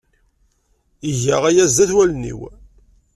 [1.09, 2.41] Iga aya sdat wallen-iw.